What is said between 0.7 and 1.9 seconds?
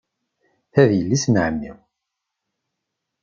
Ta d yelli-s n ɛemmi.